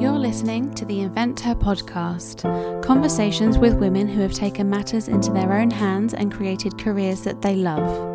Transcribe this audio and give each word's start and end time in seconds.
You're 0.00 0.12
listening 0.12 0.72
to 0.74 0.84
the 0.84 1.00
Invent 1.00 1.40
Her 1.40 1.56
podcast 1.56 2.42
conversations 2.84 3.58
with 3.58 3.74
women 3.74 4.06
who 4.06 4.20
have 4.20 4.32
taken 4.32 4.70
matters 4.70 5.08
into 5.08 5.32
their 5.32 5.52
own 5.52 5.72
hands 5.72 6.14
and 6.14 6.32
created 6.32 6.78
careers 6.78 7.22
that 7.22 7.42
they 7.42 7.56
love. 7.56 8.06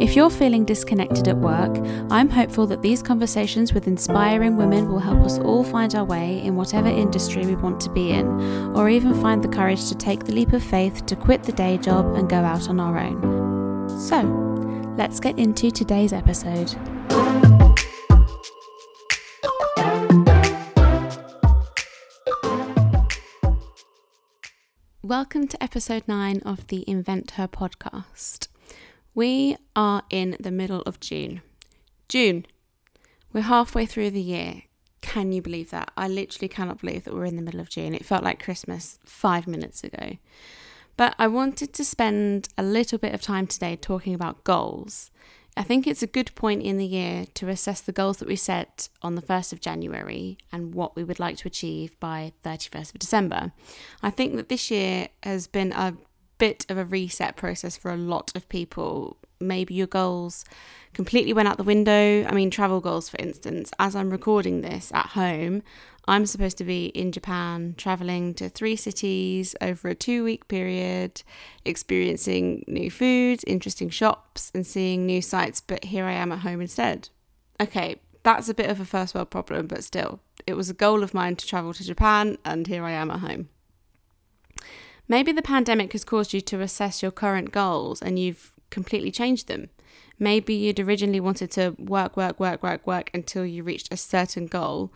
If 0.00 0.16
you're 0.16 0.30
feeling 0.30 0.64
disconnected 0.64 1.28
at 1.28 1.36
work, 1.36 1.76
I'm 2.10 2.30
hopeful 2.30 2.66
that 2.68 2.80
these 2.80 3.02
conversations 3.02 3.74
with 3.74 3.86
inspiring 3.86 4.56
women 4.56 4.88
will 4.88 4.98
help 4.98 5.18
us 5.20 5.38
all 5.38 5.64
find 5.64 5.94
our 5.94 6.04
way 6.04 6.42
in 6.42 6.56
whatever 6.56 6.88
industry 6.88 7.44
we 7.44 7.56
want 7.56 7.78
to 7.82 7.90
be 7.90 8.12
in, 8.12 8.26
or 8.74 8.88
even 8.88 9.20
find 9.20 9.44
the 9.44 9.48
courage 9.48 9.90
to 9.90 9.94
take 9.94 10.24
the 10.24 10.32
leap 10.32 10.54
of 10.54 10.62
faith 10.62 11.04
to 11.04 11.14
quit 11.14 11.42
the 11.42 11.52
day 11.52 11.76
job 11.76 12.14
and 12.14 12.30
go 12.30 12.36
out 12.36 12.70
on 12.70 12.80
our 12.80 12.98
own. 12.98 14.00
So, 14.00 14.22
let's 14.96 15.20
get 15.20 15.38
into 15.38 15.70
today's 15.70 16.14
episode. 16.14 16.74
Welcome 25.08 25.46
to 25.46 25.62
episode 25.62 26.02
9 26.08 26.42
of 26.44 26.66
the 26.66 26.82
Invent 26.90 27.30
Her 27.32 27.46
podcast. 27.46 28.48
We 29.14 29.56
are 29.76 30.02
in 30.10 30.36
the 30.40 30.50
middle 30.50 30.80
of 30.80 30.98
June. 30.98 31.42
June. 32.08 32.44
We're 33.32 33.42
halfway 33.42 33.86
through 33.86 34.10
the 34.10 34.20
year. 34.20 34.64
Can 35.02 35.30
you 35.30 35.40
believe 35.40 35.70
that? 35.70 35.92
I 35.96 36.08
literally 36.08 36.48
cannot 36.48 36.80
believe 36.80 37.04
that 37.04 37.14
we're 37.14 37.24
in 37.24 37.36
the 37.36 37.42
middle 37.42 37.60
of 37.60 37.68
June. 37.68 37.94
It 37.94 38.04
felt 38.04 38.24
like 38.24 38.42
Christmas 38.42 38.98
five 39.04 39.46
minutes 39.46 39.84
ago. 39.84 40.16
But 40.96 41.14
I 41.20 41.28
wanted 41.28 41.72
to 41.74 41.84
spend 41.84 42.48
a 42.58 42.64
little 42.64 42.98
bit 42.98 43.14
of 43.14 43.22
time 43.22 43.46
today 43.46 43.76
talking 43.76 44.12
about 44.12 44.42
goals 44.42 45.12
I 45.56 45.62
think 45.62 45.86
it's 45.86 46.02
a 46.02 46.06
good 46.06 46.34
point 46.34 46.62
in 46.62 46.76
the 46.76 46.84
year 46.84 47.24
to 47.34 47.48
assess 47.48 47.80
the 47.80 47.92
goals 47.92 48.18
that 48.18 48.28
we 48.28 48.36
set 48.36 48.90
on 49.00 49.14
the 49.14 49.22
1st 49.22 49.54
of 49.54 49.60
January 49.60 50.36
and 50.52 50.74
what 50.74 50.94
we 50.94 51.02
would 51.02 51.18
like 51.18 51.38
to 51.38 51.48
achieve 51.48 51.98
by 51.98 52.32
31st 52.44 52.92
of 52.92 52.98
December. 52.98 53.52
I 54.02 54.10
think 54.10 54.36
that 54.36 54.50
this 54.50 54.70
year 54.70 55.08
has 55.22 55.46
been 55.46 55.72
a 55.72 55.96
bit 56.36 56.66
of 56.68 56.76
a 56.76 56.84
reset 56.84 57.36
process 57.36 57.76
for 57.76 57.90
a 57.90 57.96
lot 57.96 58.32
of 58.36 58.48
people. 58.50 59.16
Maybe 59.40 59.74
your 59.74 59.86
goals 59.86 60.44
completely 60.94 61.32
went 61.32 61.48
out 61.48 61.56
the 61.56 61.64
window. 61.64 62.24
I 62.26 62.32
mean, 62.32 62.50
travel 62.50 62.80
goals, 62.80 63.08
for 63.08 63.18
instance. 63.18 63.70
As 63.78 63.94
I'm 63.94 64.10
recording 64.10 64.62
this 64.62 64.90
at 64.94 65.06
home, 65.06 65.62
I'm 66.08 66.26
supposed 66.26 66.56
to 66.58 66.64
be 66.64 66.86
in 66.86 67.10
Japan, 67.12 67.74
traveling 67.76 68.32
to 68.34 68.48
three 68.48 68.76
cities 68.76 69.56
over 69.60 69.88
a 69.88 69.94
two 69.94 70.22
week 70.24 70.46
period, 70.48 71.22
experiencing 71.64 72.64
new 72.68 72.90
foods, 72.90 73.44
interesting 73.46 73.90
shops, 73.90 74.52
and 74.54 74.66
seeing 74.66 75.04
new 75.04 75.20
sights, 75.20 75.60
but 75.60 75.84
here 75.84 76.04
I 76.04 76.12
am 76.12 76.30
at 76.32 76.40
home 76.40 76.60
instead. 76.60 77.08
Okay, 77.60 77.96
that's 78.22 78.48
a 78.48 78.54
bit 78.54 78.70
of 78.70 78.80
a 78.80 78.84
first 78.84 79.14
world 79.14 79.30
problem, 79.30 79.66
but 79.66 79.82
still, 79.82 80.20
it 80.46 80.54
was 80.54 80.70
a 80.70 80.74
goal 80.74 81.02
of 81.02 81.12
mine 81.12 81.36
to 81.36 81.46
travel 81.46 81.74
to 81.74 81.84
Japan, 81.84 82.38
and 82.44 82.68
here 82.68 82.84
I 82.84 82.92
am 82.92 83.10
at 83.10 83.20
home. 83.20 83.48
Maybe 85.08 85.32
the 85.32 85.42
pandemic 85.42 85.92
has 85.92 86.04
caused 86.04 86.32
you 86.32 86.40
to 86.42 86.60
assess 86.60 87.02
your 87.02 87.12
current 87.12 87.52
goals 87.52 88.02
and 88.02 88.18
you've 88.18 88.52
completely 88.76 89.10
changed 89.10 89.48
them. 89.48 89.62
Maybe 90.18 90.52
you'd 90.52 90.80
originally 90.86 91.22
wanted 91.28 91.50
to 91.52 91.74
work, 91.78 92.12
work, 92.14 92.38
work, 92.38 92.62
work, 92.62 92.86
work 92.86 93.06
until 93.14 93.46
you 93.46 93.62
reached 93.62 93.90
a 93.90 93.96
certain 93.96 94.46
goal, 94.46 94.92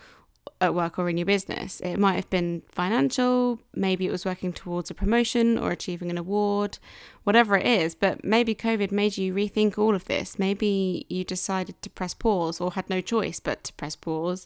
at 0.61 0.75
work 0.75 0.99
or 0.99 1.09
in 1.09 1.17
your 1.17 1.25
business. 1.25 1.81
It 1.81 1.99
might 1.99 2.17
have 2.17 2.29
been 2.29 2.63
financial, 2.69 3.59
maybe 3.75 4.07
it 4.07 4.11
was 4.11 4.27
working 4.27 4.53
towards 4.53 4.91
a 4.91 4.95
promotion 4.95 5.57
or 5.57 5.71
achieving 5.71 6.11
an 6.11 6.19
award, 6.19 6.79
whatever 7.25 7.57
it 7.57 7.67
is, 7.67 7.95
but 7.95 8.23
maybe 8.23 8.55
COVID 8.55 8.93
made 8.93 9.17
you 9.17 9.33
rethink 9.33 9.79
all 9.79 9.95
of 9.95 10.05
this. 10.05 10.39
Maybe 10.39 11.07
you 11.09 11.25
decided 11.25 11.81
to 11.81 11.89
press 11.89 12.13
pause 12.13 12.61
or 12.61 12.73
had 12.73 12.91
no 12.91 13.01
choice 13.01 13.41
but 13.41 13.65
to 13.65 13.73
press 13.75 13.97
pause 13.97 14.45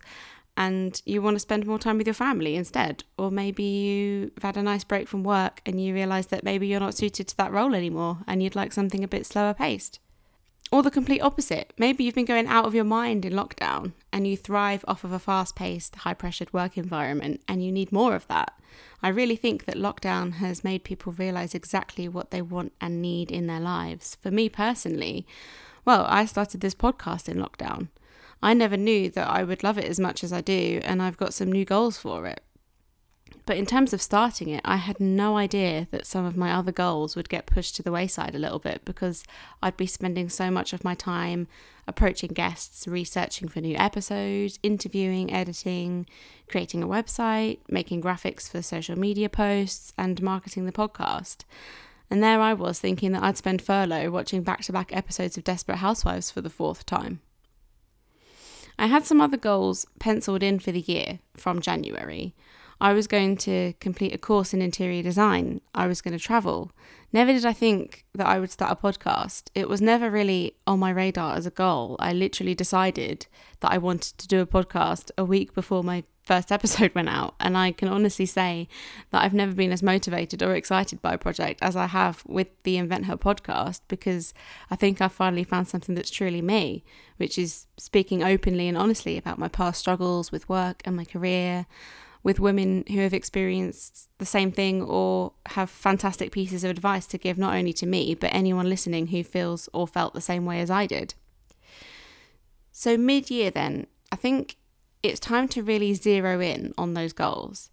and 0.56 1.02
you 1.04 1.20
want 1.20 1.34
to 1.34 1.40
spend 1.40 1.66
more 1.66 1.78
time 1.78 1.98
with 1.98 2.06
your 2.06 2.14
family 2.14 2.54
instead. 2.56 3.04
Or 3.18 3.30
maybe 3.30 3.62
you've 3.64 4.42
had 4.42 4.56
a 4.56 4.62
nice 4.62 4.84
break 4.84 5.08
from 5.08 5.24
work 5.24 5.60
and 5.66 5.82
you 5.82 5.94
realise 5.94 6.26
that 6.26 6.44
maybe 6.44 6.66
you're 6.66 6.80
not 6.80 6.94
suited 6.94 7.28
to 7.28 7.36
that 7.38 7.52
role 7.52 7.74
anymore 7.74 8.18
and 8.26 8.42
you'd 8.42 8.54
like 8.54 8.72
something 8.72 9.02
a 9.02 9.08
bit 9.08 9.26
slower 9.26 9.54
paced. 9.54 9.98
Or 10.70 10.82
the 10.82 10.90
complete 10.90 11.20
opposite. 11.20 11.72
Maybe 11.78 12.04
you've 12.04 12.14
been 12.14 12.24
going 12.24 12.46
out 12.46 12.64
of 12.64 12.74
your 12.74 12.84
mind 12.84 13.24
in 13.24 13.32
lockdown 13.32 13.92
and 14.12 14.26
you 14.26 14.36
thrive 14.36 14.84
off 14.88 15.04
of 15.04 15.12
a 15.12 15.18
fast 15.18 15.56
paced, 15.56 15.96
high 15.96 16.14
pressured 16.14 16.52
work 16.52 16.78
environment 16.78 17.42
and 17.48 17.64
you 17.64 17.70
need 17.72 17.92
more 17.92 18.14
of 18.14 18.26
that. 18.28 18.58
I 19.02 19.08
really 19.08 19.36
think 19.36 19.66
that 19.66 19.76
lockdown 19.76 20.34
has 20.34 20.64
made 20.64 20.84
people 20.84 21.12
realize 21.12 21.54
exactly 21.54 22.08
what 22.08 22.30
they 22.30 22.42
want 22.42 22.72
and 22.80 23.02
need 23.02 23.30
in 23.30 23.46
their 23.46 23.60
lives. 23.60 24.16
For 24.20 24.30
me 24.30 24.48
personally, 24.48 25.26
well, 25.84 26.06
I 26.08 26.24
started 26.24 26.60
this 26.60 26.74
podcast 26.74 27.28
in 27.28 27.36
lockdown. 27.38 27.88
I 28.44 28.52
never 28.52 28.76
knew 28.76 29.08
that 29.08 29.26
I 29.26 29.42
would 29.42 29.64
love 29.64 29.78
it 29.78 29.86
as 29.86 29.98
much 29.98 30.22
as 30.22 30.30
I 30.30 30.42
do, 30.42 30.78
and 30.84 31.00
I've 31.00 31.16
got 31.16 31.32
some 31.32 31.50
new 31.50 31.64
goals 31.64 31.96
for 31.96 32.26
it. 32.26 32.42
But 33.46 33.56
in 33.56 33.64
terms 33.64 33.94
of 33.94 34.02
starting 34.02 34.50
it, 34.50 34.60
I 34.66 34.76
had 34.76 35.00
no 35.00 35.38
idea 35.38 35.88
that 35.92 36.06
some 36.06 36.26
of 36.26 36.36
my 36.36 36.52
other 36.52 36.70
goals 36.70 37.16
would 37.16 37.30
get 37.30 37.46
pushed 37.46 37.74
to 37.76 37.82
the 37.82 37.90
wayside 37.90 38.34
a 38.34 38.38
little 38.38 38.58
bit 38.58 38.84
because 38.84 39.24
I'd 39.62 39.78
be 39.78 39.86
spending 39.86 40.28
so 40.28 40.50
much 40.50 40.74
of 40.74 40.84
my 40.84 40.94
time 40.94 41.46
approaching 41.86 42.34
guests, 42.34 42.86
researching 42.86 43.48
for 43.48 43.62
new 43.62 43.76
episodes, 43.76 44.58
interviewing, 44.62 45.32
editing, 45.32 46.06
creating 46.46 46.82
a 46.82 46.86
website, 46.86 47.60
making 47.70 48.02
graphics 48.02 48.46
for 48.46 48.60
social 48.60 48.98
media 48.98 49.30
posts, 49.30 49.94
and 49.96 50.20
marketing 50.20 50.66
the 50.66 50.72
podcast. 50.72 51.44
And 52.10 52.22
there 52.22 52.42
I 52.42 52.52
was 52.52 52.78
thinking 52.78 53.12
that 53.12 53.22
I'd 53.22 53.38
spend 53.38 53.62
furlough 53.62 54.10
watching 54.10 54.42
back 54.42 54.60
to 54.64 54.72
back 54.72 54.94
episodes 54.94 55.38
of 55.38 55.44
Desperate 55.44 55.78
Housewives 55.78 56.30
for 56.30 56.42
the 56.42 56.50
fourth 56.50 56.84
time. 56.84 57.20
I 58.78 58.86
had 58.86 59.06
some 59.06 59.20
other 59.20 59.36
goals 59.36 59.86
penciled 59.98 60.42
in 60.42 60.58
for 60.58 60.72
the 60.72 60.80
year 60.80 61.20
from 61.36 61.60
January. 61.60 62.34
I 62.80 62.92
was 62.92 63.06
going 63.06 63.36
to 63.38 63.72
complete 63.80 64.14
a 64.14 64.18
course 64.18 64.52
in 64.52 64.60
interior 64.60 65.02
design. 65.02 65.60
I 65.74 65.86
was 65.86 66.02
going 66.02 66.16
to 66.16 66.22
travel. 66.22 66.72
Never 67.12 67.32
did 67.32 67.46
I 67.46 67.52
think 67.52 68.04
that 68.14 68.26
I 68.26 68.40
would 68.40 68.50
start 68.50 68.72
a 68.72 68.76
podcast. 68.76 69.44
It 69.54 69.68
was 69.68 69.80
never 69.80 70.10
really 70.10 70.56
on 70.66 70.80
my 70.80 70.90
radar 70.90 71.36
as 71.36 71.46
a 71.46 71.50
goal. 71.50 71.96
I 72.00 72.12
literally 72.12 72.54
decided 72.54 73.26
that 73.60 73.70
I 73.72 73.78
wanted 73.78 74.18
to 74.18 74.28
do 74.28 74.40
a 74.40 74.46
podcast 74.46 75.10
a 75.16 75.24
week 75.24 75.54
before 75.54 75.84
my 75.84 76.02
first 76.24 76.50
episode 76.50 76.94
went 76.94 77.08
out. 77.08 77.34
And 77.38 77.56
I 77.56 77.72
can 77.72 77.88
honestly 77.88 78.26
say 78.26 78.68
that 79.10 79.22
I've 79.22 79.34
never 79.34 79.52
been 79.52 79.72
as 79.72 79.82
motivated 79.82 80.42
or 80.42 80.54
excited 80.54 81.00
by 81.02 81.14
a 81.14 81.18
project 81.18 81.60
as 81.62 81.76
I 81.76 81.86
have 81.86 82.22
with 82.26 82.48
the 82.64 82.76
Invent 82.76 83.06
Her 83.06 83.16
podcast 83.16 83.80
because 83.88 84.34
I 84.70 84.76
think 84.76 85.00
I 85.00 85.08
finally 85.08 85.44
found 85.44 85.68
something 85.68 85.94
that's 85.94 86.10
truly 86.10 86.42
me, 86.42 86.84
which 87.18 87.38
is 87.38 87.66
speaking 87.76 88.22
openly 88.22 88.68
and 88.68 88.78
honestly 88.78 89.16
about 89.16 89.38
my 89.38 89.48
past 89.48 89.80
struggles 89.80 90.32
with 90.32 90.48
work 90.48 90.82
and 90.84 90.96
my 90.96 91.04
career 91.04 91.66
with 92.22 92.40
women 92.40 92.84
who 92.88 93.00
have 93.00 93.12
experienced 93.12 94.08
the 94.16 94.24
same 94.24 94.50
thing 94.50 94.82
or 94.82 95.34
have 95.50 95.68
fantastic 95.68 96.32
pieces 96.32 96.64
of 96.64 96.70
advice 96.70 97.06
to 97.06 97.18
give, 97.18 97.36
not 97.36 97.54
only 97.54 97.74
to 97.74 97.84
me, 97.84 98.14
but 98.14 98.32
anyone 98.32 98.68
listening 98.68 99.08
who 99.08 99.22
feels 99.22 99.68
or 99.74 99.86
felt 99.86 100.14
the 100.14 100.22
same 100.22 100.46
way 100.46 100.60
as 100.60 100.70
I 100.70 100.86
did. 100.86 101.12
So, 102.72 102.96
mid 102.96 103.30
year, 103.30 103.50
then, 103.50 103.86
I 104.10 104.16
think 104.16 104.56
it's 105.04 105.20
time 105.20 105.48
to 105.48 105.62
really 105.62 105.94
zero 105.94 106.40
in 106.40 106.72
on 106.78 106.94
those 106.94 107.12
goals. 107.12 107.70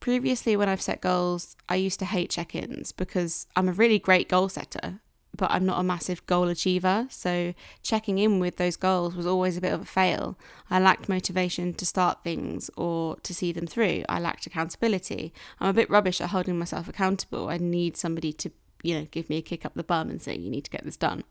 Previously, 0.00 0.56
when 0.56 0.68
I've 0.68 0.82
set 0.82 1.00
goals, 1.00 1.56
I 1.68 1.76
used 1.76 1.98
to 2.00 2.04
hate 2.04 2.30
check 2.30 2.54
ins 2.54 2.92
because 2.92 3.46
I'm 3.56 3.68
a 3.68 3.72
really 3.72 3.98
great 3.98 4.28
goal 4.28 4.48
setter 4.48 5.00
but 5.36 5.50
I'm 5.50 5.66
not 5.66 5.80
a 5.80 5.82
massive 5.82 6.24
goal 6.26 6.48
achiever. 6.48 7.06
So 7.10 7.54
checking 7.82 8.18
in 8.18 8.38
with 8.38 8.56
those 8.56 8.76
goals 8.76 9.14
was 9.14 9.26
always 9.26 9.56
a 9.56 9.60
bit 9.60 9.72
of 9.72 9.82
a 9.82 9.86
fail. 9.86 10.38
I 10.70 10.80
lacked 10.80 11.08
motivation 11.08 11.74
to 11.74 11.86
start 11.86 12.22
things 12.22 12.70
or 12.76 13.16
to 13.16 13.34
see 13.34 13.52
them 13.52 13.66
through. 13.66 14.04
I 14.08 14.20
lacked 14.20 14.46
accountability. 14.46 15.32
I'm 15.60 15.68
a 15.68 15.74
bit 15.74 15.90
rubbish 15.90 16.20
at 16.20 16.30
holding 16.30 16.58
myself 16.58 16.88
accountable. 16.88 17.48
I 17.48 17.58
need 17.58 17.96
somebody 17.96 18.32
to, 18.34 18.50
you 18.82 18.98
know, 18.98 19.06
give 19.10 19.28
me 19.28 19.38
a 19.38 19.42
kick 19.42 19.64
up 19.64 19.74
the 19.74 19.84
bum 19.84 20.10
and 20.10 20.22
say, 20.22 20.36
you 20.36 20.50
need 20.50 20.64
to 20.64 20.70
get 20.70 20.84
this 20.84 20.96
done. 20.96 21.24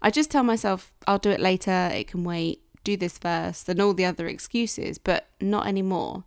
I 0.00 0.10
just 0.10 0.30
tell 0.30 0.44
myself, 0.44 0.92
I'll 1.08 1.18
do 1.18 1.30
it 1.30 1.40
later, 1.40 1.90
it 1.92 2.06
can 2.06 2.22
wait, 2.22 2.62
do 2.84 2.96
this 2.96 3.18
first, 3.18 3.68
and 3.68 3.80
all 3.80 3.94
the 3.94 4.04
other 4.04 4.26
excuses, 4.26 4.98
but 4.98 5.28
not 5.40 5.66
anymore. 5.66 6.24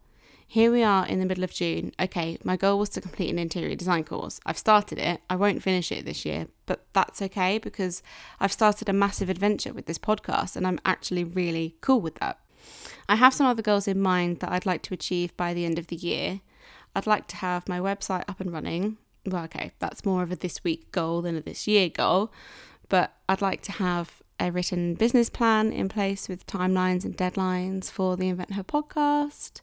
Here 0.51 0.69
we 0.69 0.83
are 0.83 1.07
in 1.07 1.19
the 1.19 1.25
middle 1.25 1.45
of 1.45 1.53
June. 1.53 1.93
Okay, 1.97 2.37
my 2.43 2.57
goal 2.57 2.77
was 2.77 2.89
to 2.89 2.99
complete 2.99 3.29
an 3.29 3.39
interior 3.39 3.73
design 3.73 4.03
course. 4.03 4.41
I've 4.45 4.57
started 4.57 4.99
it. 4.99 5.21
I 5.29 5.37
won't 5.37 5.63
finish 5.63 5.93
it 5.93 6.03
this 6.03 6.25
year, 6.25 6.47
but 6.65 6.85
that's 6.91 7.21
okay 7.21 7.57
because 7.57 8.03
I've 8.37 8.51
started 8.51 8.89
a 8.89 8.93
massive 8.93 9.29
adventure 9.29 9.71
with 9.71 9.85
this 9.85 9.97
podcast 9.97 10.57
and 10.57 10.67
I'm 10.67 10.81
actually 10.83 11.23
really 11.23 11.77
cool 11.79 12.01
with 12.01 12.15
that. 12.15 12.37
I 13.07 13.15
have 13.15 13.33
some 13.33 13.47
other 13.47 13.61
goals 13.61 13.87
in 13.87 14.01
mind 14.01 14.41
that 14.41 14.51
I'd 14.51 14.65
like 14.65 14.81
to 14.83 14.93
achieve 14.93 15.35
by 15.37 15.53
the 15.53 15.63
end 15.63 15.79
of 15.79 15.87
the 15.87 15.95
year. 15.95 16.41
I'd 16.93 17.07
like 17.07 17.27
to 17.27 17.37
have 17.37 17.69
my 17.69 17.79
website 17.79 18.25
up 18.27 18.41
and 18.41 18.51
running. 18.51 18.97
Well, 19.25 19.45
okay, 19.45 19.71
that's 19.79 20.03
more 20.03 20.21
of 20.21 20.33
a 20.33 20.35
this 20.35 20.65
week 20.65 20.91
goal 20.91 21.21
than 21.21 21.37
a 21.37 21.41
this 21.41 21.65
year 21.65 21.87
goal, 21.87 22.29
but 22.89 23.13
I'd 23.29 23.41
like 23.41 23.61
to 23.61 23.71
have 23.71 24.21
a 24.41 24.51
written 24.51 24.95
business 24.95 25.29
plan 25.29 25.71
in 25.71 25.87
place 25.87 26.27
with 26.27 26.47
timelines 26.47 27.05
and 27.05 27.15
deadlines 27.15 27.91
for 27.91 28.17
the 28.17 28.27
Invent 28.27 28.53
Her 28.53 28.63
podcast. 28.63 29.61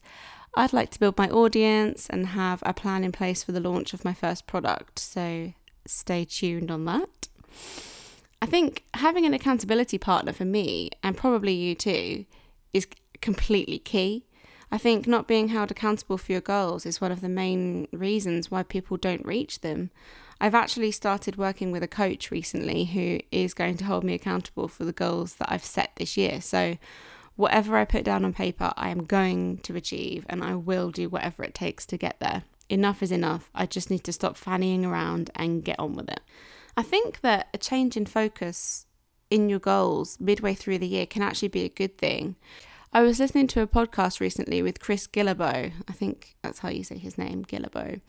I'd 0.54 0.72
like 0.72 0.90
to 0.92 1.00
build 1.00 1.18
my 1.18 1.28
audience 1.28 2.08
and 2.08 2.28
have 2.28 2.62
a 2.64 2.72
plan 2.72 3.02
in 3.02 3.10
place 3.10 3.42
for 3.42 3.50
the 3.50 3.60
launch 3.60 3.92
of 3.92 4.04
my 4.04 4.14
first 4.14 4.46
product. 4.46 5.00
So 5.00 5.52
stay 5.84 6.24
tuned 6.24 6.70
on 6.70 6.84
that. 6.84 7.28
I 8.40 8.46
think 8.46 8.84
having 8.94 9.26
an 9.26 9.34
accountability 9.34 9.98
partner 9.98 10.32
for 10.32 10.44
me, 10.44 10.90
and 11.02 11.16
probably 11.16 11.54
you 11.54 11.74
too, 11.74 12.24
is 12.72 12.86
completely 13.20 13.80
key. 13.80 14.26
I 14.70 14.78
think 14.78 15.06
not 15.06 15.26
being 15.26 15.48
held 15.48 15.70
accountable 15.70 16.18
for 16.18 16.32
your 16.32 16.42
goals 16.42 16.84
is 16.84 17.00
one 17.00 17.12
of 17.12 17.20
the 17.20 17.28
main 17.28 17.88
reasons 17.92 18.50
why 18.50 18.62
people 18.62 18.96
don't 18.96 19.24
reach 19.24 19.60
them. 19.60 19.90
I've 20.40 20.54
actually 20.54 20.90
started 20.92 21.36
working 21.36 21.72
with 21.72 21.82
a 21.82 21.88
coach 21.88 22.30
recently 22.30 22.84
who 22.84 23.20
is 23.32 23.54
going 23.54 23.76
to 23.78 23.84
hold 23.84 24.04
me 24.04 24.14
accountable 24.14 24.68
for 24.68 24.84
the 24.84 24.92
goals 24.92 25.34
that 25.36 25.50
I've 25.50 25.64
set 25.64 25.92
this 25.96 26.16
year. 26.16 26.40
So, 26.40 26.76
whatever 27.34 27.76
I 27.76 27.84
put 27.84 28.04
down 28.04 28.24
on 28.24 28.32
paper, 28.32 28.72
I 28.76 28.90
am 28.90 29.04
going 29.04 29.58
to 29.58 29.76
achieve 29.76 30.26
and 30.28 30.44
I 30.44 30.54
will 30.54 30.90
do 30.90 31.08
whatever 31.08 31.44
it 31.44 31.54
takes 31.54 31.86
to 31.86 31.96
get 31.96 32.18
there. 32.20 32.42
Enough 32.68 33.02
is 33.02 33.12
enough. 33.12 33.50
I 33.54 33.64
just 33.66 33.90
need 33.90 34.04
to 34.04 34.12
stop 34.12 34.36
fannying 34.36 34.84
around 34.84 35.30
and 35.34 35.64
get 35.64 35.78
on 35.78 35.94
with 35.94 36.08
it. 36.10 36.20
I 36.76 36.82
think 36.82 37.22
that 37.22 37.48
a 37.54 37.58
change 37.58 37.96
in 37.96 38.06
focus 38.06 38.86
in 39.30 39.48
your 39.48 39.58
goals 39.58 40.18
midway 40.20 40.54
through 40.54 40.78
the 40.78 40.86
year 40.86 41.06
can 41.06 41.22
actually 41.22 41.48
be 41.48 41.64
a 41.64 41.68
good 41.68 41.98
thing. 41.98 42.36
I 42.90 43.02
was 43.02 43.20
listening 43.20 43.48
to 43.48 43.60
a 43.60 43.66
podcast 43.66 44.18
recently 44.18 44.62
with 44.62 44.80
Chris 44.80 45.06
Guillebeau. 45.06 45.72
I 45.86 45.92
think 45.92 46.36
that's 46.42 46.60
how 46.60 46.70
you 46.70 46.82
say 46.82 46.96
his 46.96 47.18
name, 47.18 47.44
Guillebeau. 47.44 48.00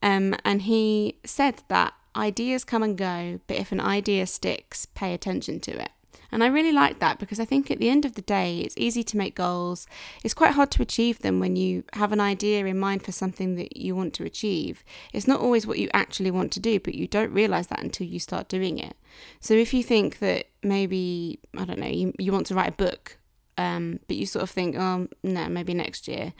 Um, 0.00 0.36
and 0.44 0.62
he 0.62 1.18
said 1.24 1.62
that 1.68 1.94
ideas 2.14 2.64
come 2.64 2.84
and 2.84 2.96
go, 2.96 3.40
but 3.48 3.56
if 3.56 3.72
an 3.72 3.80
idea 3.80 4.26
sticks, 4.26 4.86
pay 4.86 5.12
attention 5.12 5.58
to 5.60 5.82
it. 5.82 5.90
And 6.30 6.42
I 6.42 6.46
really 6.46 6.72
like 6.72 6.98
that 7.00 7.18
because 7.18 7.38
I 7.40 7.44
think 7.44 7.70
at 7.70 7.78
the 7.78 7.90
end 7.90 8.04
of 8.04 8.14
the 8.14 8.22
day, 8.22 8.60
it's 8.60 8.76
easy 8.78 9.02
to 9.02 9.18
make 9.18 9.34
goals. 9.34 9.86
It's 10.24 10.32
quite 10.32 10.52
hard 10.52 10.70
to 10.72 10.82
achieve 10.82 11.18
them 11.18 11.40
when 11.40 11.56
you 11.56 11.84
have 11.92 12.10
an 12.12 12.20
idea 12.20 12.64
in 12.64 12.78
mind 12.78 13.02
for 13.02 13.12
something 13.12 13.56
that 13.56 13.76
you 13.76 13.94
want 13.94 14.14
to 14.14 14.24
achieve. 14.24 14.82
It's 15.12 15.28
not 15.28 15.40
always 15.40 15.66
what 15.66 15.78
you 15.78 15.90
actually 15.92 16.30
want 16.30 16.52
to 16.52 16.60
do, 16.60 16.80
but 16.80 16.94
you 16.94 17.06
don't 17.06 17.32
realize 17.32 17.66
that 17.66 17.82
until 17.82 18.06
you 18.06 18.18
start 18.18 18.48
doing 18.48 18.78
it. 18.78 18.96
So 19.40 19.52
if 19.52 19.74
you 19.74 19.82
think 19.82 20.20
that 20.20 20.46
maybe, 20.62 21.38
I 21.58 21.64
don't 21.64 21.80
know, 21.80 21.86
you, 21.86 22.14
you 22.18 22.32
want 22.32 22.46
to 22.46 22.54
write 22.54 22.68
a 22.68 22.72
book, 22.72 23.18
um, 23.62 24.00
but 24.08 24.16
you 24.16 24.26
sort 24.26 24.42
of 24.42 24.50
think, 24.50 24.76
oh, 24.76 25.08
no, 25.22 25.48
maybe 25.48 25.74
next 25.74 26.08
year. 26.08 26.32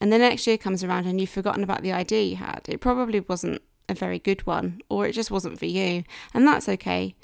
And 0.00 0.12
the 0.12 0.18
next 0.18 0.46
year 0.46 0.56
comes 0.56 0.82
around 0.82 1.06
and 1.06 1.20
you've 1.20 1.30
forgotten 1.30 1.62
about 1.62 1.82
the 1.82 1.92
idea 1.92 2.22
you 2.22 2.36
had. 2.36 2.62
It 2.68 2.80
probably 2.80 3.20
wasn't 3.20 3.60
a 3.88 3.94
very 3.94 4.18
good 4.18 4.46
one, 4.46 4.80
or 4.88 5.06
it 5.06 5.12
just 5.12 5.30
wasn't 5.30 5.58
for 5.58 5.66
you. 5.66 6.04
And 6.32 6.46
that's 6.46 6.68
okay. 6.68 7.14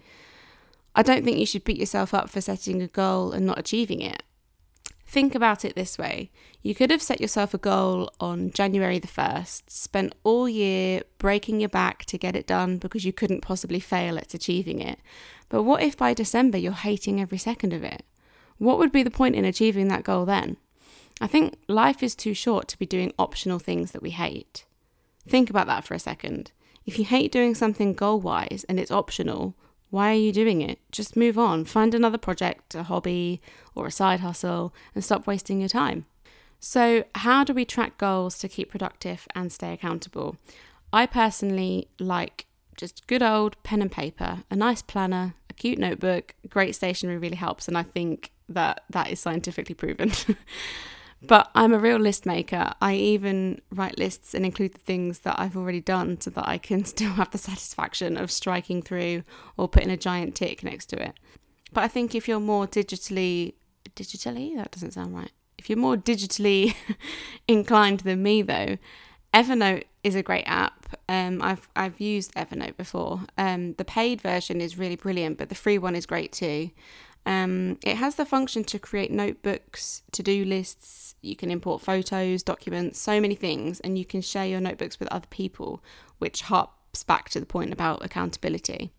I 0.95 1.03
don't 1.03 1.25
think 1.25 1.39
you 1.39 1.47
should 1.47 1.65
beat 1.65 1.79
yourself 1.79 2.13
up 2.13 2.29
for 2.29 2.41
setting 2.41 2.83
a 2.83 2.89
goal 2.89 3.33
and 3.33 3.47
not 3.47 3.59
achieving 3.59 4.03
it. 4.03 4.23
Think 5.07 5.35
about 5.35 5.65
it 5.65 5.75
this 5.75 5.97
way 5.99 6.31
you 6.63 6.75
could 6.75 6.91
have 6.91 7.01
set 7.01 7.21
yourself 7.21 7.55
a 7.55 7.59
goal 7.59 8.11
on 8.19 8.51
January 8.51 8.99
the 8.99 9.07
1st, 9.07 9.71
spent 9.71 10.15
all 10.25 10.49
year 10.49 11.03
breaking 11.19 11.61
your 11.61 11.69
back 11.69 12.05
to 12.07 12.19
get 12.19 12.35
it 12.35 12.45
done 12.45 12.77
because 12.79 13.05
you 13.05 13.13
couldn't 13.13 13.41
possibly 13.41 13.79
fail 13.79 14.19
at 14.19 14.35
achieving 14.35 14.81
it. 14.81 14.99
But 15.49 15.63
what 15.63 15.81
if 15.83 15.97
by 15.97 16.13
December 16.13 16.59
you're 16.59 16.73
hating 16.73 17.21
every 17.21 17.39
second 17.39 17.73
of 17.73 17.85
it? 17.85 18.03
What 18.59 18.79
would 18.79 18.93
be 18.93 19.03
the 19.03 19.11
point 19.11 19.37
in 19.37 19.45
achieving 19.45 19.89
that 19.89 20.05
goal 20.05 20.25
then? 20.25 20.57
I 21.21 21.27
think 21.27 21.57
life 21.69 22.03
is 22.03 22.15
too 22.15 22.35
short 22.35 22.69
to 22.69 22.79
be 22.79 22.87
doing 22.87 23.13
optional 23.19 23.59
things 23.59 23.93
that 23.93 24.03
we 24.03 24.11
hate. 24.11 24.65
Think 25.27 25.51
about 25.51 25.67
that 25.67 25.85
for 25.85 25.95
a 25.95 25.99
second. 25.99 26.53
If 26.85 26.99
you 26.99 27.05
hate 27.05 27.33
doing 27.33 27.55
something 27.55 27.95
goal 27.95 28.21
wise 28.21 28.65
and 28.69 28.79
it's 28.79 28.91
optional, 28.91 29.55
why 29.91 30.11
are 30.11 30.15
you 30.15 30.33
doing 30.33 30.61
it? 30.61 30.79
Just 30.93 31.17
move 31.17 31.39
on, 31.39 31.65
find 31.65 31.95
another 31.95 32.19
project, 32.19 32.75
a 32.75 32.83
hobby, 32.83 33.41
or 33.75 33.87
a 33.87 33.91
side 33.93 34.21
hustle, 34.21 34.75
and 34.95 35.05
stop 35.05 35.27
wasting 35.27 35.61
your 35.61 35.69
time. 35.69 36.07
So, 36.59 37.05
how 37.15 37.45
do 37.45 37.53
we 37.53 37.65
track 37.65 37.99
goals 37.99 38.39
to 38.39 38.49
keep 38.49 38.71
productive 38.71 39.27
and 39.35 39.53
stay 39.53 39.73
accountable? 39.73 40.37
I 40.93 41.07
personally 41.07 41.89
like 41.99 42.47
just 42.77 43.07
good 43.07 43.23
old 43.23 43.63
pen 43.63 43.83
and 43.83 43.91
paper, 43.91 44.45
a 44.51 44.57
nice 44.57 44.83
planner, 44.83 45.35
a 45.51 45.55
cute 45.55 45.79
notebook, 45.79 46.35
great 46.49 46.75
stationery 46.75 47.19
really 47.19 47.37
helps, 47.37 47.69
and 47.69 47.77
I 47.77 47.83
think 47.83 48.33
that 48.49 48.85
that 48.91 49.11
is 49.11 49.21
scientifically 49.21 49.75
proven. 49.75 50.13
But 51.23 51.51
I'm 51.55 51.73
a 51.73 51.79
real 51.79 51.99
list 51.99 52.27
maker. 52.27 52.73
I 52.81 52.95
even 52.95 53.61
write 53.71 53.99
lists 53.99 54.35
and 54.35 54.45
include 54.45 54.75
the 54.75 54.81
things 54.81 55.21
that 55.21 55.39
I've 55.39 55.57
already 55.57 55.81
done 55.81 56.21
so 56.21 56.31
that 56.31 56.47
I 56.47 56.59
can 56.59 56.85
still 56.85 57.13
have 57.13 57.31
the 57.31 57.39
satisfaction 57.39 58.17
of 58.17 58.31
striking 58.31 58.83
through 58.83 59.23
or 59.57 59.69
putting 59.69 59.91
a 59.91 59.97
giant 59.97 60.35
tick 60.35 60.63
next 60.63 60.87
to 60.87 61.03
it. 61.03 61.19
But 61.73 61.85
I 61.85 61.89
think 61.89 62.15
if 62.15 62.29
you're 62.29 62.41
more 62.41 62.67
digitally 62.67 63.55
digitally, 63.95 64.57
that 64.57 64.73
doesn't 64.73 64.93
sound 64.93 65.15
right. 65.15 65.31
If 65.59 65.71
you're 65.71 65.79
more 65.79 65.97
digitally 65.97 66.75
inclined 67.49 68.01
than 68.01 68.23
me 68.23 68.43
though, 68.43 68.77
Evernote 69.33 69.85
is 70.05 70.15
a 70.15 70.23
great 70.23 70.45
app. 70.45 70.96
Um, 71.09 71.41
I've 71.41 71.69
I've 71.77 72.01
used 72.01 72.35
Evernote 72.35 72.77
before. 72.77 73.23
Um, 73.39 73.75
the 73.75 73.85
paid 73.85 74.21
version 74.21 74.61
is 74.61 74.79
really 74.79 74.97
brilliant, 74.97 75.39
but 75.39 75.49
the 75.49 75.55
free 75.55 75.79
one 75.79 75.95
is 75.95 76.07
great 76.07 76.33
too. 76.33 76.71
Um, 77.25 77.79
it 77.83 77.97
has 77.97 78.15
the 78.15 78.25
function 78.25 78.63
to 78.65 78.79
create 78.79 79.11
notebooks, 79.11 80.03
to 80.13 80.23
do 80.23 80.45
lists, 80.45 81.17
you 81.23 81.35
can 81.35 81.51
import 81.51 81.83
photos, 81.83 82.45
documents, 82.45 83.01
so 83.01 83.21
many 83.21 83.35
things, 83.35 83.81
and 83.81 83.99
you 83.99 84.05
can 84.05 84.21
share 84.21 84.47
your 84.47 84.61
notebooks 84.61 85.01
with 85.01 85.09
other 85.11 85.27
people, 85.29 85.83
which 86.19 86.43
harps 86.43 87.03
back 87.03 87.29
to 87.31 87.41
the 87.41 87.47
point 87.47 87.73
about 87.73 88.05
accountability. 88.05 88.93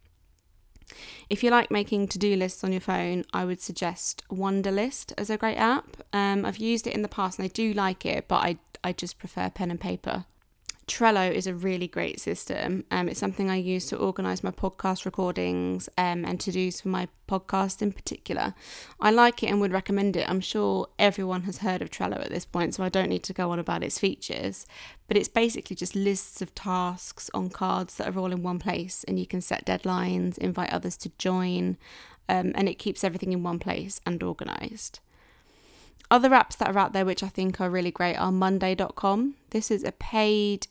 If 1.30 1.44
you 1.44 1.50
like 1.50 1.72
making 1.72 2.10
to 2.10 2.20
do 2.20 2.36
lists 2.36 2.64
on 2.64 2.72
your 2.72 2.82
phone, 2.82 3.24
I 3.34 3.46
would 3.46 3.62
suggest 3.62 4.24
Wunderlist 4.30 5.14
as 5.18 5.30
a 5.30 5.38
great 5.38 5.58
app. 5.58 5.98
Um, 6.14 6.46
I've 6.46 6.58
used 6.58 6.88
it 6.88 6.94
in 6.94 7.02
the 7.02 7.10
past 7.10 7.40
and 7.40 7.46
I 7.46 7.50
do 7.50 7.74
like 7.74 8.06
it, 8.06 8.28
but 8.28 8.38
I, 8.38 8.58
I 8.84 8.94
just 8.94 9.20
prefer 9.20 9.50
pen 9.50 9.72
and 9.72 9.80
paper. 9.80 10.26
Trello 10.88 11.30
is 11.30 11.48
a 11.48 11.54
really 11.54 11.88
great 11.88 12.20
system. 12.20 12.86
Um, 12.92 13.10
it's 13.10 13.20
something 13.20 13.50
I 13.50 13.58
use 13.58 13.88
to 13.88 13.98
organise 13.98 14.42
my 14.42 14.52
podcast 14.52 15.04
recordings 15.04 15.90
um, 15.98 16.24
and 16.24 16.40
to 16.40 16.52
dos 16.52 16.80
for 16.80 16.88
my 16.88 17.10
podcast 17.28 17.82
in 17.82 17.92
particular. 17.92 18.56
I 19.02 19.12
like 19.12 19.44
it 19.44 19.48
and 19.48 19.60
would 19.60 19.74
recommend 19.74 20.16
it. 20.16 20.30
I'm 20.30 20.40
sure 20.40 20.88
everyone 20.98 21.44
has 21.44 21.58
heard 21.58 21.82
of 21.82 21.90
Trello 21.90 22.24
at 22.24 22.30
this 22.30 22.46
point, 22.46 22.74
so 22.74 22.84
I 22.86 22.90
don't 22.90 23.10
need 23.10 23.24
to 23.24 23.34
go 23.34 23.52
on 23.52 23.60
about 23.60 23.84
its 23.84 24.00
features. 24.00 24.66
But 25.10 25.18
it's 25.18 25.28
basically 25.28 25.76
just 25.76 25.94
lists 25.94 26.42
of 26.42 26.56
tasks 26.56 27.30
on 27.34 27.50
cards 27.50 27.96
that 27.96 28.08
are 28.08 28.18
all 28.18 28.32
in 28.32 28.42
one 28.42 28.60
place, 28.60 29.04
and 29.10 29.20
you 29.20 29.28
can 29.28 29.42
set 29.42 29.66
deadlines, 29.66 30.38
invite 30.38 30.72
others 30.72 30.96
to 30.98 31.12
join, 31.18 31.78
um, 32.30 32.54
and 32.56 32.70
it 32.70 32.80
keeps 32.80 33.04
everything 33.04 33.34
in 33.34 33.44
one 33.44 33.60
place 33.60 34.00
and 34.06 34.24
organised. 34.24 35.02
Other 36.10 36.30
apps 36.30 36.56
that 36.58 36.74
are 36.74 36.80
out 36.80 36.94
there 36.94 37.06
which 37.06 37.24
I 37.24 37.28
think 37.28 37.60
are 37.60 37.70
really 37.70 37.92
great 37.92 38.16
are 38.16 38.32
Monday.com. 38.32 39.36
This 39.50 39.70
is 39.70 39.84
a 39.84 39.92
paid 39.92 40.68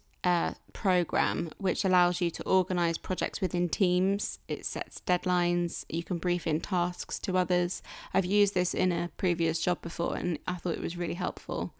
program 0.72 1.50
which 1.58 1.84
allows 1.84 2.20
you 2.20 2.30
to 2.30 2.42
organize 2.44 2.98
projects 2.98 3.40
within 3.40 3.68
teams. 3.68 4.38
It 4.48 4.66
sets 4.66 5.00
deadlines, 5.06 5.84
you 5.88 6.02
can 6.02 6.18
brief 6.18 6.46
in 6.46 6.60
tasks 6.60 7.18
to 7.20 7.36
others. 7.36 7.82
I've 8.12 8.24
used 8.24 8.54
this 8.54 8.74
in 8.74 8.92
a 8.92 9.10
previous 9.16 9.60
job 9.60 9.82
before 9.82 10.16
and 10.16 10.38
I 10.46 10.54
thought 10.54 10.74
it 10.74 10.82
was 10.82 10.96
really 10.96 11.14
helpful. 11.14 11.72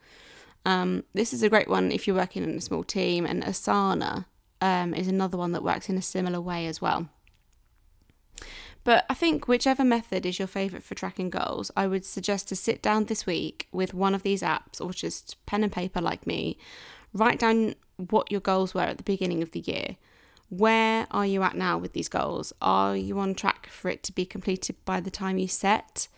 Um, 0.67 1.05
this 1.15 1.33
is 1.33 1.45
a 1.45 1.49
great 1.49 1.69
one 1.69 1.93
if 1.93 2.07
you're 2.07 2.17
working 2.17 2.43
in 2.43 2.57
a 2.57 2.61
small 2.61 2.83
team, 2.83 3.25
and 3.25 3.45
Asana 3.45 4.27
um, 4.61 4.95
is 4.95 5.07
another 5.07 5.39
one 5.39 5.53
that 5.53 5.63
works 5.63 5.89
in 5.89 5.97
a 5.97 6.03
similar 6.03 6.41
way 6.41 6.67
as 6.67 6.83
well. 6.83 7.09
But 8.83 9.07
I 9.09 9.15
think 9.15 9.47
whichever 9.47 9.85
method 9.85 10.27
is 10.27 10.41
your 10.41 10.49
favourite 10.49 10.83
for 10.83 10.97
tracking 10.97 11.31
goals, 11.31 11.71
I 11.77 11.87
would 11.87 12.05
suggest 12.05 12.49
to 12.49 12.57
sit 12.57 12.83
down 12.83 13.05
this 13.05 13.27
week 13.27 13.69
with 13.71 13.95
one 13.95 14.13
of 14.13 14.25
these 14.25 14.43
apps 14.43 14.81
or 14.81 14.93
just 14.93 15.37
pen 15.47 15.63
and 15.63 15.73
paper 15.73 16.01
like 16.01 16.27
me, 16.27 16.59
write 17.13 17.39
down 17.39 17.77
what 17.97 18.31
your 18.31 18.41
goals 18.41 18.75
were 18.75 18.83
at 18.83 18.99
the 18.99 19.03
beginning 19.03 19.43
of 19.43 19.53
the 19.53 19.61
year. 19.61 19.97
Where 20.49 21.07
are 21.11 21.27
you 21.27 21.43
at 21.43 21.57
now 21.57 21.77
with 21.79 21.93
these 21.93 22.09
goals? 22.09 22.53
Are 22.63 22.97
you 22.97 23.19
on 23.19 23.35
track 23.35 23.69
for 23.69 23.89
it 23.89 24.03
to 24.05 24.13
be 24.13 24.25
completed 24.25 24.77
by 24.85 25.01
the 25.01 25.11
time 25.11 25.39
you 25.39 25.49
set? 25.49 26.09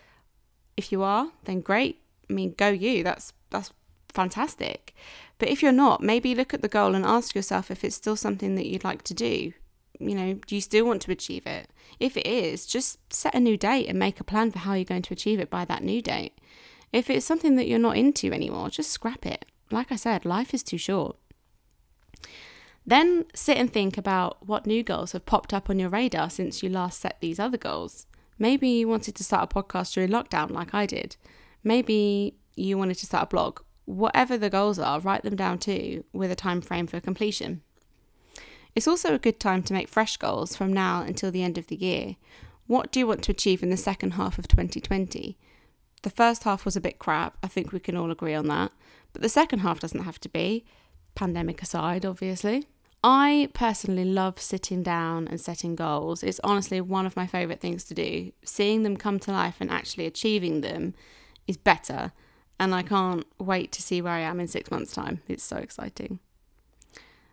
If 0.77 0.93
you 0.93 1.03
are, 1.03 1.33
then 1.45 1.61
great. 1.61 2.03
I 2.29 2.33
mean, 2.33 2.55
go 2.57 2.69
you. 2.69 3.03
That's 3.03 3.33
that's 3.51 3.73
fantastic. 4.09 4.95
But 5.39 5.49
if 5.49 5.63
you're 5.63 5.73
not, 5.73 6.03
maybe 6.03 6.35
look 6.35 6.53
at 6.53 6.63
the 6.63 6.69
goal 6.69 6.95
and 6.95 7.07
ask 7.07 7.35
yourself 7.35 7.71
if 7.71 7.85
it's 7.85 7.97
still 7.97 8.17
something 8.17 8.55
that 8.57 8.67
you'd 8.67 8.85
like 8.85 9.03
to 9.05 9.15
do. 9.15 9.53
You 10.01 10.15
know, 10.15 10.35
do 10.47 10.55
you 10.55 10.61
still 10.61 10.87
want 10.87 11.03
to 11.03 11.13
achieve 11.13 11.47
it? 11.47 11.71
If 11.99 12.17
it 12.17 12.27
is, 12.27 12.67
just 12.67 12.99
set 13.13 13.35
a 13.35 13.41
new 13.41 13.57
date 13.57 13.89
and 13.89 13.99
make 13.99 14.21
a 14.21 14.25
plan 14.25 14.51
for 14.51 14.61
how 14.61 14.75
you're 14.75 14.85
going 14.85 15.03
to 15.03 15.15
achieve 15.15 15.41
it 15.41 15.51
by 15.51 15.65
that 15.65 15.83
new 15.83 16.03
date. 16.03 16.39
If 16.93 17.11
it's 17.11 17.27
something 17.27 17.57
that 17.57 17.67
you're 17.67 17.79
not 17.79 17.97
into 17.97 18.33
anymore, 18.33 18.71
just 18.71 18.91
scrap 18.91 19.27
it. 19.27 19.45
Like 19.71 19.91
I 19.91 19.97
said, 19.97 20.25
life 20.25 20.55
is 20.55 20.63
too 20.63 20.79
short. 20.79 21.17
Then 22.87 23.27
sit 23.35 23.59
and 23.59 23.71
think 23.71 23.99
about 23.99 24.47
what 24.47 24.67
new 24.67 24.83
goals 24.83 25.13
have 25.13 25.27
popped 25.27 25.53
up 25.53 25.69
on 25.69 25.79
your 25.79 25.91
radar 25.91 26.31
since 26.31 26.63
you 26.63 26.71
last 26.71 27.01
set 27.01 27.19
these 27.21 27.39
other 27.39 27.59
goals. 27.59 28.07
Maybe 28.39 28.69
you 28.69 28.89
wanted 28.89 29.15
to 29.17 29.25
start 29.25 29.53
a 29.53 29.55
podcast 29.55 29.93
during 29.93 30.11
lockdown, 30.11 30.51
like 30.51 30.73
I 30.73 30.87
did. 30.87 31.17
Maybe 31.63 32.37
you 32.55 32.79
wanted 32.79 32.97
to 32.99 33.07
start 33.07 33.25
a 33.25 33.27
blog. 33.27 33.61
Whatever 33.85 34.39
the 34.39 34.51
goals 34.51 34.79
are, 34.79 35.01
write 35.01 35.23
them 35.23 35.37
down 35.37 35.59
too, 35.59 36.05
with 36.13 36.31
a 36.31 36.37
time 36.37 36.61
frame 36.61 36.87
for 36.87 37.01
completion. 37.01 37.63
It's 38.75 38.89
also 38.89 39.15
a 39.15 39.19
good 39.19 39.41
time 39.41 39.63
to 39.65 39.73
make 39.73 39.89
fresh 39.89 40.17
goals 40.17 40.55
from 40.55 40.73
now 40.73 41.03
until 41.03 41.31
the 41.31 41.43
end 41.43 41.59
of 41.59 41.67
the 41.67 41.77
year. 41.77 42.17
What 42.67 42.93
do 42.93 43.01
you 43.01 43.07
want 43.07 43.23
to 43.25 43.33
achieve 43.33 43.63
in 43.63 43.71
the 43.71 43.77
second 43.77 44.13
half 44.13 44.39
of 44.39 44.47
2020? 44.47 45.37
The 46.03 46.11
first 46.11 46.45
half 46.45 46.65
was 46.65 46.77
a 46.77 46.81
bit 46.81 46.99
crap, 46.99 47.37
I 47.43 47.49
think 47.49 47.73
we 47.73 47.81
can 47.81 47.97
all 47.97 48.11
agree 48.11 48.35
on 48.35 48.47
that, 48.49 48.73
but 49.13 49.23
the 49.23 49.29
second 49.29 49.61
half 49.61 49.81
doesn't 49.81 50.05
have 50.05 50.21
to 50.21 50.29
be, 50.29 50.65
pandemic 51.19 51.63
aside, 51.63 52.07
obviously. 52.07 52.59
I 53.03 53.49
personally 53.53 54.05
love 54.05 54.41
sitting 54.41 54.83
down 54.83 55.29
and 55.29 55.41
setting 55.41 55.75
goals. 55.77 56.23
It's 56.23 56.41
honestly 56.45 56.81
one 56.81 57.07
of 57.07 57.17
my 57.17 57.27
favourite 57.27 57.61
things 57.61 57.85
to 57.85 57.95
do. 57.95 58.33
Seeing 58.45 58.83
them 58.83 58.97
come 58.97 59.19
to 59.21 59.33
life 59.33 59.57
and 59.61 59.71
actually 59.71 60.07
achieving 60.07 60.61
them 60.63 60.95
is 61.47 61.57
better. 61.57 62.13
and 62.61 62.75
I 62.75 62.83
can't 62.83 63.25
wait 63.39 63.71
to 63.73 63.83
see 63.83 64.03
where 64.03 64.13
I 64.13 64.21
am 64.21 64.41
in 64.41 64.49
six 64.49 64.71
months' 64.71 64.93
time. 64.93 65.21
It's 65.29 65.45
so 65.45 65.57
exciting. 65.57 66.19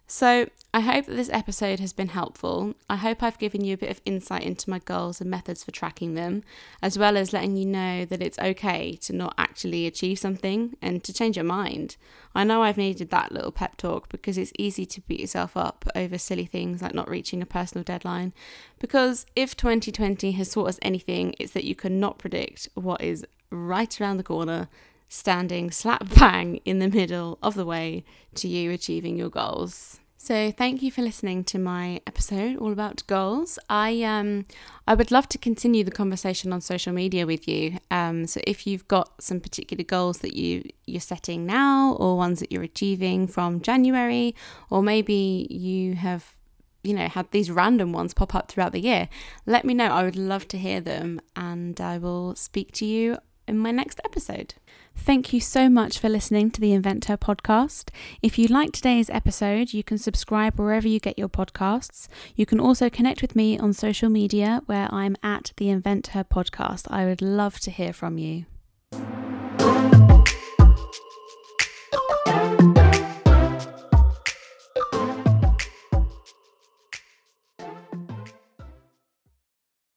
So, 0.08 0.48
I 0.72 0.82
hope 0.82 1.06
that 1.06 1.16
this 1.16 1.30
episode 1.30 1.80
has 1.80 1.94
been 1.94 2.10
helpful. 2.10 2.76
I 2.90 2.98
hope 2.98 3.24
I've 3.24 3.40
given 3.40 3.64
you 3.64 3.74
a 3.74 3.78
bit 3.78 3.90
of 3.90 4.02
insight 4.06 4.44
into 4.44 4.70
my 4.70 4.80
goals 4.80 5.22
and 5.22 5.32
methods 5.32 5.64
for 5.64 5.72
tracking 5.72 6.14
them, 6.14 6.44
as 6.82 7.00
well 7.00 7.16
as 7.18 7.32
letting 7.32 7.56
you 7.56 7.66
know 7.66 8.04
that 8.04 8.22
it's 8.22 8.38
okay 8.38 8.98
to 8.98 9.14
not 9.14 9.34
actually 9.38 9.88
achieve 9.88 10.20
something 10.20 10.76
and 10.82 11.02
to 11.06 11.14
change 11.14 11.38
your 11.38 11.46
mind. 11.46 11.96
I 12.36 12.44
know 12.44 12.62
I've 12.62 12.78
needed 12.78 13.10
that 13.10 13.32
little 13.32 13.54
pep 13.54 13.78
talk 13.78 14.10
because 14.10 14.38
it's 14.38 14.52
easy 14.60 14.86
to 14.86 15.02
beat 15.02 15.22
yourself 15.22 15.56
up 15.56 15.86
over 15.96 16.18
silly 16.18 16.46
things 16.46 16.82
like 16.82 16.94
not 16.94 17.10
reaching 17.10 17.42
a 17.42 17.46
personal 17.46 17.86
deadline. 17.86 18.34
Because 18.80 19.26
if 19.36 19.56
2020 19.56 20.34
has 20.34 20.52
taught 20.52 20.68
us 20.68 20.80
anything, 20.82 21.36
it's 21.40 21.54
that 21.54 21.64
you 21.64 21.74
cannot 21.74 22.20
predict 22.20 22.68
what 22.76 23.02
is 23.02 23.26
right 23.50 24.02
around 24.02 24.18
the 24.18 24.24
corner 24.24 24.68
standing 25.08 25.72
slap 25.72 26.08
bang 26.20 26.58
in 26.66 26.80
the 26.80 26.90
middle 26.90 27.38
of 27.42 27.56
the 27.56 27.66
way 27.66 28.04
to 28.36 28.48
you 28.48 28.72
achieving 28.72 29.18
your 29.18 29.30
goals. 29.30 30.00
So 30.26 30.50
thank 30.50 30.82
you 30.82 30.90
for 30.90 31.04
listening 31.04 31.44
to 31.44 31.60
my 31.60 32.02
episode 32.08 32.58
all 32.58 32.72
about 32.72 33.04
goals. 33.06 33.60
I 33.70 34.02
um 34.02 34.48
I 34.88 34.96
would 34.96 35.12
love 35.12 35.30
to 35.30 35.38
continue 35.38 35.84
the 35.84 35.92
conversation 35.92 36.52
on 36.52 36.62
social 36.62 36.94
media 36.94 37.28
with 37.28 37.48
you. 37.48 37.78
Um, 37.92 38.26
so 38.26 38.42
if 38.48 38.66
you've 38.66 38.88
got 38.88 39.22
some 39.22 39.40
particular 39.40 39.84
goals 39.84 40.18
that 40.22 40.36
you 40.36 40.64
you're 40.88 41.00
setting 41.00 41.46
now, 41.46 41.94
or 42.00 42.18
ones 42.18 42.40
that 42.40 42.52
you're 42.52 42.64
achieving 42.64 43.28
from 43.28 43.62
January, 43.62 44.34
or 44.72 44.82
maybe 44.82 45.46
you 45.52 45.94
have 45.94 46.34
you 46.82 46.96
know 46.96 47.08
had 47.08 47.30
these 47.30 47.52
random 47.52 47.92
ones 47.92 48.16
pop 48.16 48.34
up 48.34 48.52
throughout 48.52 48.72
the 48.72 48.82
year, 48.82 49.10
let 49.46 49.64
me 49.64 49.76
know. 49.76 49.90
I 49.90 50.02
would 50.02 50.16
love 50.16 50.48
to 50.48 50.58
hear 50.58 50.82
them, 50.82 51.22
and 51.36 51.80
I 51.80 52.00
will 52.00 52.34
speak 52.36 52.72
to 52.80 52.86
you 52.88 53.20
in 53.48 53.60
my 53.60 53.70
next 53.70 54.02
episode. 54.04 54.56
Thank 54.96 55.34
you 55.34 55.40
so 55.40 55.70
much 55.70 56.00
for 56.00 56.10
listening 56.10 56.50
to 56.52 56.62
the 56.62 56.74
Invent 56.74 57.06
Her 57.06 57.18
podcast. 57.18 57.90
If 58.24 58.40
you 58.40 58.48
liked 58.48 58.74
today's 58.76 59.10
episode, 59.10 59.72
you 59.72 59.84
can 59.84 59.98
subscribe 59.98 60.58
wherever 60.58 60.88
you 60.88 61.00
get 61.00 61.20
your 61.20 61.30
podcasts. 61.30 62.08
You 62.36 62.46
can 62.46 62.60
also 62.60 62.90
connect 62.90 63.22
with 63.22 63.36
me 63.36 63.60
on 63.60 63.74
social 63.74 64.10
media 64.10 64.62
where 64.66 64.92
I'm 64.92 65.16
at 65.22 65.54
the 65.58 65.70
Invent 65.70 66.08
Her 66.08 66.24
podcast. 66.24 66.88
I 66.90 67.06
would 67.06 67.22
love 67.22 67.60
to 67.62 67.72
hear 67.72 67.94
from 67.94 68.18
you. 68.18 68.46